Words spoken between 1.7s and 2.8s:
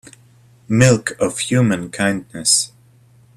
kindness